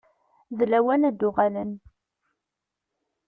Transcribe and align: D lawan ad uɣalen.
D 0.57 0.59
lawan 0.71 1.07
ad 1.09 1.21
uɣalen. 1.27 1.71